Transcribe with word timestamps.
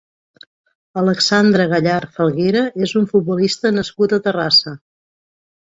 Alexandre 1.01 1.67
Gallar 1.75 1.99
Falguera 2.17 2.65
és 2.89 2.97
un 3.03 3.09
futbolista 3.13 3.75
nascut 3.79 4.19
a 4.21 4.25
Terrassa. 4.29 4.77